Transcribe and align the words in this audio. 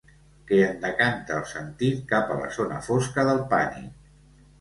Que 0.51 0.59
en 0.67 0.77
decanta 0.85 1.35
el 1.39 1.43
sentit 1.51 1.99
cap 2.13 2.31
a 2.31 2.37
la 2.39 2.47
zona 2.55 2.79
fosca 2.87 3.27
del 3.29 3.43
pànic. 3.53 4.09